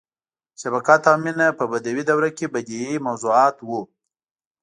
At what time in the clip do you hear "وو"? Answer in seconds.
3.67-3.81